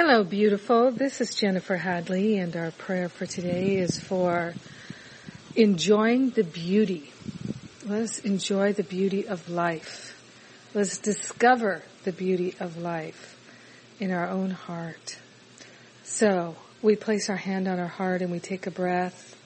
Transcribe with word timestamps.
Hello, 0.00 0.22
beautiful. 0.22 0.92
This 0.92 1.20
is 1.20 1.34
Jennifer 1.34 1.76
Hadley, 1.76 2.38
and 2.38 2.54
our 2.54 2.70
prayer 2.70 3.08
for 3.08 3.26
today 3.26 3.78
is 3.78 3.98
for 3.98 4.54
enjoying 5.56 6.30
the 6.30 6.44
beauty. 6.44 7.12
Let's 7.84 8.20
enjoy 8.20 8.74
the 8.74 8.84
beauty 8.84 9.26
of 9.26 9.50
life. 9.50 10.16
Let's 10.72 10.98
discover 10.98 11.82
the 12.04 12.12
beauty 12.12 12.54
of 12.60 12.76
life 12.76 13.36
in 13.98 14.12
our 14.12 14.28
own 14.28 14.50
heart. 14.50 15.18
So, 16.04 16.54
we 16.80 16.94
place 16.94 17.28
our 17.28 17.34
hand 17.34 17.66
on 17.66 17.80
our 17.80 17.88
heart 17.88 18.22
and 18.22 18.30
we 18.30 18.38
take 18.38 18.68
a 18.68 18.70
breath 18.70 19.36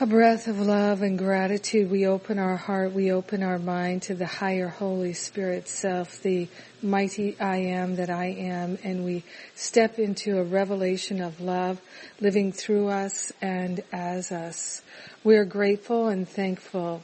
a 0.00 0.06
breath 0.06 0.46
of 0.46 0.60
love 0.60 1.02
and 1.02 1.18
gratitude. 1.18 1.90
We 1.90 2.06
open 2.06 2.38
our 2.38 2.56
heart, 2.56 2.92
we 2.92 3.10
open 3.10 3.42
our 3.42 3.58
mind 3.58 4.02
to 4.02 4.14
the 4.14 4.26
higher 4.26 4.68
Holy 4.68 5.12
Spirit 5.12 5.66
self, 5.66 6.22
the 6.22 6.46
mighty 6.80 7.36
I 7.40 7.56
am 7.56 7.96
that 7.96 8.08
I 8.08 8.26
am, 8.26 8.78
and 8.84 9.04
we 9.04 9.24
step 9.56 9.98
into 9.98 10.38
a 10.38 10.44
revelation 10.44 11.20
of 11.20 11.40
love 11.40 11.80
living 12.20 12.52
through 12.52 12.86
us 12.86 13.32
and 13.42 13.82
as 13.90 14.30
us. 14.30 14.82
We 15.24 15.36
are 15.36 15.44
grateful 15.44 16.06
and 16.06 16.28
thankful 16.28 17.02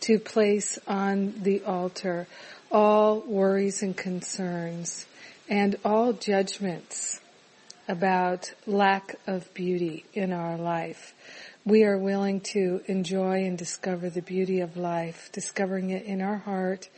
to 0.00 0.18
place 0.18 0.78
on 0.88 1.34
the 1.42 1.62
altar 1.64 2.26
all 2.72 3.20
worries 3.20 3.82
and 3.82 3.94
concerns 3.94 5.04
and 5.46 5.76
all 5.84 6.14
judgments 6.14 7.20
about 7.86 8.54
lack 8.66 9.16
of 9.26 9.52
beauty 9.52 10.04
in 10.14 10.32
our 10.32 10.56
life 10.56 11.12
we 11.64 11.84
are 11.84 11.98
willing 11.98 12.40
to 12.40 12.80
enjoy 12.86 13.44
and 13.44 13.58
discover 13.58 14.08
the 14.08 14.22
beauty 14.22 14.60
of 14.60 14.76
life, 14.76 15.30
discovering 15.32 15.90
it 15.90 16.04
in 16.04 16.22
our 16.22 16.38
heart 16.38 16.88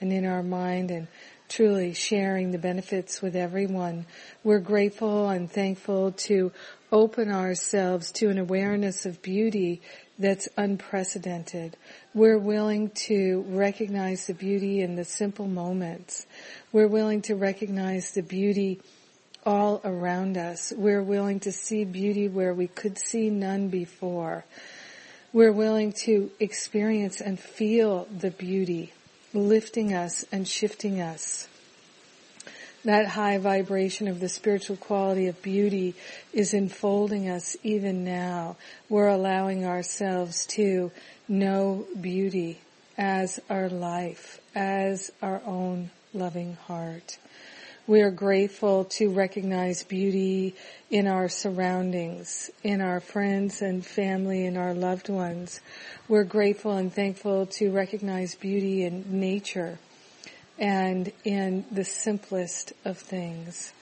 and 0.00 0.12
in 0.12 0.26
our 0.26 0.42
mind 0.42 0.90
and 0.90 1.06
truly 1.48 1.94
sharing 1.94 2.50
the 2.50 2.58
benefits 2.58 3.22
with 3.22 3.34
everyone. 3.34 4.06
We're 4.44 4.58
grateful 4.58 5.28
and 5.28 5.50
thankful 5.50 6.12
to 6.12 6.52
open 6.90 7.30
ourselves 7.30 8.12
to 8.12 8.28
an 8.28 8.38
awareness 8.38 9.06
of 9.06 9.22
beauty 9.22 9.80
that's 10.18 10.48
unprecedented. 10.56 11.76
We're 12.12 12.38
willing 12.38 12.90
to 13.06 13.44
recognize 13.48 14.26
the 14.26 14.34
beauty 14.34 14.80
in 14.80 14.96
the 14.96 15.04
simple 15.04 15.46
moments. 15.46 16.26
We're 16.72 16.88
willing 16.88 17.22
to 17.22 17.34
recognize 17.34 18.12
the 18.12 18.22
beauty 18.22 18.80
all 19.44 19.80
around 19.84 20.36
us. 20.36 20.72
We're 20.76 21.02
willing 21.02 21.40
to 21.40 21.52
see 21.52 21.84
beauty 21.84 22.28
where 22.28 22.54
we 22.54 22.66
could 22.66 22.98
see 22.98 23.30
none 23.30 23.68
before. 23.68 24.44
We're 25.32 25.52
willing 25.52 25.92
to 26.04 26.30
experience 26.40 27.20
and 27.20 27.38
feel 27.38 28.06
the 28.06 28.30
beauty 28.30 28.92
lifting 29.34 29.94
us 29.94 30.24
and 30.32 30.46
shifting 30.46 31.00
us. 31.00 31.48
That 32.84 33.08
high 33.08 33.38
vibration 33.38 34.08
of 34.08 34.20
the 34.20 34.28
spiritual 34.28 34.76
quality 34.76 35.26
of 35.26 35.42
beauty 35.42 35.94
is 36.32 36.54
enfolding 36.54 37.28
us 37.28 37.56
even 37.62 38.04
now. 38.04 38.56
We're 38.88 39.08
allowing 39.08 39.66
ourselves 39.66 40.46
to 40.46 40.92
know 41.26 41.86
beauty 42.00 42.60
as 42.96 43.40
our 43.50 43.68
life, 43.68 44.40
as 44.54 45.12
our 45.20 45.42
own 45.44 45.90
loving 46.14 46.54
heart. 46.54 47.18
We 47.88 48.02
are 48.02 48.10
grateful 48.10 48.84
to 48.84 49.08
recognize 49.08 49.82
beauty 49.82 50.54
in 50.90 51.06
our 51.06 51.30
surroundings, 51.30 52.50
in 52.62 52.82
our 52.82 53.00
friends 53.00 53.62
and 53.62 53.84
family 53.84 54.44
in 54.44 54.58
our 54.58 54.74
loved 54.74 55.08
ones. 55.08 55.62
We're 56.06 56.24
grateful 56.24 56.72
and 56.72 56.92
thankful 56.92 57.46
to 57.46 57.70
recognize 57.70 58.34
beauty 58.34 58.84
in 58.84 59.06
nature 59.08 59.78
and 60.58 61.10
in 61.24 61.64
the 61.72 61.82
simplest 61.82 62.74
of 62.84 62.98
things. 62.98 63.72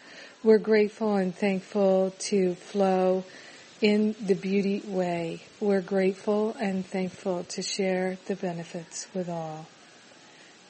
We're 0.45 0.59
grateful 0.59 1.17
and 1.17 1.35
thankful 1.35 2.15
to 2.31 2.55
flow 2.55 3.25
in 3.81 4.15
the 4.25 4.37
beauty 4.37 4.83
way. 4.87 5.43
We're 5.59 5.81
grateful 5.81 6.55
and 6.61 6.87
thankful 6.87 7.43
to 7.43 7.61
share 7.61 8.19
the 8.27 8.37
benefits 8.37 9.09
with 9.13 9.29
all. 9.29 9.67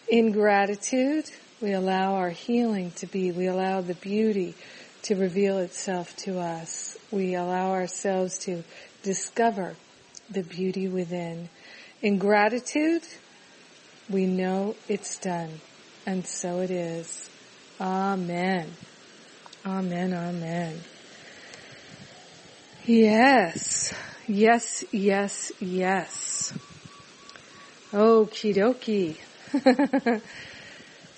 In 0.08 0.32
gratitude, 0.32 1.30
we 1.60 1.72
allow 1.72 2.14
our 2.14 2.30
healing 2.30 2.90
to 2.92 3.06
be, 3.06 3.32
we 3.32 3.46
allow 3.46 3.80
the 3.80 3.94
beauty 3.94 4.54
to 5.02 5.14
reveal 5.14 5.58
itself 5.58 6.14
to 6.16 6.38
us. 6.38 6.98
We 7.10 7.34
allow 7.34 7.70
ourselves 7.70 8.38
to 8.40 8.62
discover 9.02 9.76
the 10.28 10.42
beauty 10.42 10.88
within. 10.88 11.48
In 12.02 12.18
gratitude, 12.18 13.02
we 14.10 14.26
know 14.26 14.74
it's 14.88 15.16
done. 15.16 15.60
And 16.04 16.26
so 16.26 16.60
it 16.60 16.70
is. 16.70 17.30
Amen. 17.80 18.70
Amen, 19.64 20.12
amen. 20.12 20.80
Yes. 22.84 23.94
Yes, 24.28 24.84
yes, 24.92 25.52
yes. 25.60 26.52
Okie 27.92 28.54
dokie. 28.54 29.16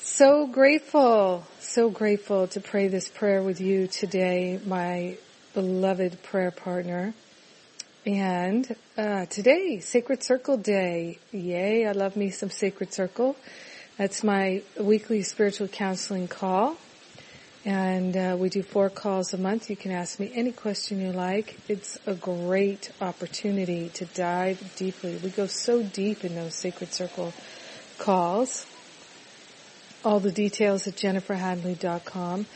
so 0.09 0.47
grateful, 0.47 1.45
so 1.61 1.91
grateful 1.91 2.49
to 2.49 2.61
pray 2.61 2.89
this 2.89 3.09
prayer 3.09 3.43
with 3.43 3.61
you 3.61 3.87
today, 3.87 4.59
my 4.65 5.17
beloved 5.53 6.23
prayer 6.23 6.51
partner. 6.51 7.13
And 8.07 8.75
uh, 8.97 9.27
today, 9.27 9.81
Sacred 9.81 10.23
Circle 10.23 10.57
Day. 10.57 11.19
Yay, 11.31 11.87
I 11.87 11.93
love 11.93 12.17
me 12.17 12.31
some 12.31 12.49
Sacred 12.49 12.93
Circle. 12.93 13.37
That's 13.99 14.25
my 14.25 14.63
weekly 14.81 15.23
spiritual 15.23 15.69
counseling 15.69 16.27
call. 16.27 16.79
And 17.67 18.17
uh, 18.17 18.37
we 18.39 18.49
do 18.49 18.63
four 18.63 18.89
calls 18.89 19.35
a 19.35 19.39
month. 19.39 19.69
You 19.69 19.77
can 19.77 19.93
ask 19.93 20.19
me 20.19 20.33
any 20.35 20.53
question 20.53 21.01
you 21.01 21.13
like. 21.13 21.59
It's 21.69 21.99
a 22.07 22.15
great 22.15 22.93
opportunity 23.03 23.91
to 23.91 24.07
dive 24.07 24.75
deeply. 24.75 25.21
We 25.23 25.29
go 25.29 25.47
so 25.47 25.83
deep 25.83 26.25
in 26.25 26.35
those 26.35 26.55
Sacred 26.55 26.95
Circle 26.95 27.35
calls 27.99 28.65
all 30.05 30.21
the 30.21 30.33
details 30.33 30.87
at 30.87 30.95
jenniferhadley.com. 30.95 32.47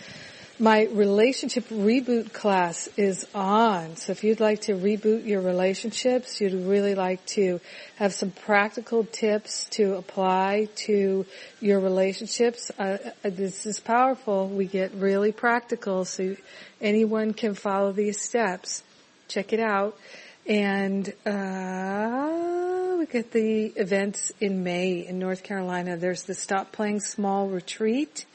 My 0.59 0.85
relationship 0.93 1.65
reboot 1.71 2.33
class 2.33 2.89
is 2.97 3.27
on. 3.35 3.97
So 3.97 4.13
if 4.13 4.23
you'd 4.23 4.39
like 4.39 4.61
to 4.63 4.75
reboot 4.75 5.27
your 5.27 5.41
relationships, 5.41 6.41
you'd 6.41 6.53
really 6.53 6.95
like 6.95 7.25
to 7.35 7.61
have 7.97 8.13
some 8.13 8.31
practical 8.31 9.05
tips 9.05 9.65
to 9.71 9.95
apply 9.95 10.69
to 10.87 11.27
your 11.61 11.81
relationships, 11.81 12.71
uh, 12.79 12.99
uh 13.25 13.31
this 13.31 13.67
is 13.67 13.81
powerful. 13.81 14.49
We 14.49 14.67
get 14.67 14.93
really 14.95 15.33
practical 15.33 16.05
so 16.05 16.37
anyone 16.81 17.33
can 17.33 17.55
follow 17.55 17.91
these 17.91 18.21
steps. 18.21 18.85
Check 19.27 19.53
it 19.53 19.61
out. 19.61 19.99
And, 20.47 21.13
uh, 21.27 22.72
look 23.03 23.17
at 23.17 23.33
the 23.33 23.65
events 23.65 24.31
in 24.39 24.63
May 24.63 25.05
in 25.05 25.19
North 25.19 25.43
Carolina, 25.43 25.97
there's 25.97 26.23
the 26.23 26.35
Stop 26.35 26.71
Playing 26.71 27.01
Small 27.01 27.49
retreat, 27.49 28.27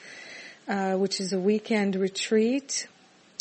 uh, 0.67 0.95
which 0.95 1.21
is 1.21 1.31
a 1.31 1.39
weekend 1.39 1.95
retreat. 1.95 2.85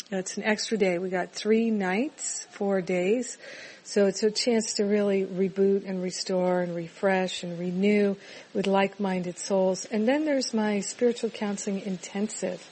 It's 0.09 0.37
an 0.37 0.45
extra 0.45 0.77
day. 0.77 0.99
We 0.99 1.09
got 1.09 1.33
three 1.33 1.69
nights, 1.69 2.47
four 2.51 2.79
days. 2.79 3.37
So 3.83 4.05
it's 4.05 4.23
a 4.23 4.31
chance 4.31 4.75
to 4.75 4.85
really 4.85 5.25
reboot 5.25 5.85
and 5.85 6.01
restore 6.01 6.61
and 6.61 6.73
refresh 6.73 7.43
and 7.43 7.59
renew 7.59 8.15
with 8.53 8.65
like-minded 8.65 9.37
souls. 9.37 9.83
And 9.83 10.07
then 10.07 10.23
there's 10.23 10.53
my 10.53 10.79
spiritual 10.79 11.29
counseling 11.29 11.81
intensive. 11.81 12.65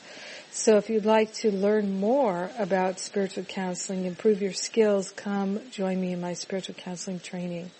So 0.51 0.77
if 0.77 0.89
you'd 0.89 1.03
like 1.03 1.33
to 1.41 1.51
learn 1.51 1.99
more 1.99 2.51
about 2.57 3.01
spiritual 3.01 3.43
counseling, 3.43 4.05
improve 4.05 4.41
your 4.41 4.53
skills, 4.53 5.11
come 5.11 5.59
join 5.71 5.99
me 5.99 6.13
in 6.13 6.21
my 6.21 6.35
spiritual 6.35 6.75
counseling 6.75 7.19
training. 7.19 7.71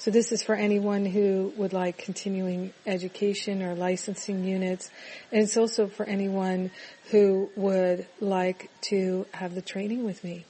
So 0.00 0.10
this 0.10 0.32
is 0.32 0.42
for 0.42 0.54
anyone 0.54 1.04
who 1.04 1.52
would 1.56 1.72
like 1.72 1.98
continuing 1.98 2.72
education 2.86 3.62
or 3.62 3.74
licensing 3.74 4.44
units. 4.44 4.90
And 5.30 5.42
it's 5.42 5.56
also 5.56 5.86
for 5.86 6.04
anyone 6.04 6.70
who 7.10 7.50
would 7.54 8.06
like 8.18 8.70
to 8.88 9.26
have 9.32 9.54
the 9.54 9.62
training 9.62 10.04
with 10.04 10.24
me. 10.24 10.46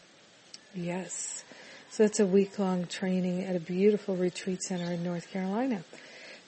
Yes. 0.75 1.45
So 1.91 2.05
it's 2.05 2.21
a 2.21 2.27
week 2.27 2.59
long 2.59 2.87
training 2.87 3.43
at 3.43 3.57
a 3.57 3.61
beautiful 3.61 4.17
retreat 4.17 4.63
center 4.63 4.93
in 4.93 5.03
North 5.03 5.31
Carolina. 5.31 5.83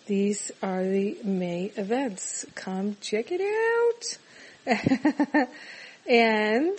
These 0.07 0.53
are 0.63 0.85
the 0.85 1.19
May 1.25 1.73
events. 1.77 2.47
Come 2.55 2.97
check 3.01 3.27
it 3.31 3.43
out. 4.65 5.49
and 6.09 6.79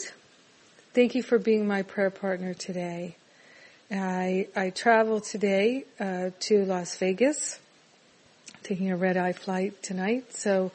Thank 0.94 1.16
you 1.16 1.24
for 1.24 1.40
being 1.40 1.66
my 1.66 1.82
prayer 1.82 2.12
partner 2.12 2.54
today. 2.54 3.16
I, 4.02 4.48
I 4.56 4.70
travel 4.70 5.22
today 5.22 5.86
uh, 6.00 6.32
to 6.42 6.66
Las 6.66 6.98
Vegas, 6.98 7.60
taking 8.64 8.92
a 8.92 8.98
red 8.98 9.18
eye 9.18 9.34
flight 9.34 9.82
tonight. 9.84 10.34
So 10.34 10.72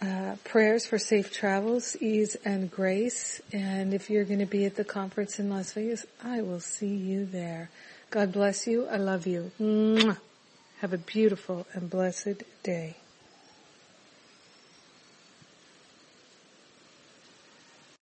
uh, 0.00 0.36
prayers 0.44 0.86
for 0.86 0.98
safe 0.98 1.32
travels, 1.32 1.96
ease 2.00 2.36
and 2.44 2.70
grace. 2.70 3.40
And 3.52 3.94
if 3.94 4.10
you're 4.10 4.24
going 4.24 4.40
to 4.40 4.46
be 4.46 4.64
at 4.64 4.76
the 4.76 4.84
conference 4.84 5.38
in 5.38 5.50
Las 5.50 5.72
Vegas, 5.72 6.06
I 6.22 6.42
will 6.42 6.60
see 6.60 6.94
you 6.94 7.24
there. 7.24 7.70
God 8.10 8.32
bless 8.32 8.66
you. 8.66 8.86
I 8.86 8.96
love 8.96 9.26
you. 9.26 9.50
Mwah. 9.60 10.18
Have 10.80 10.92
a 10.92 10.98
beautiful 10.98 11.66
and 11.74 11.90
blessed 11.90 12.44
day. 12.62 12.96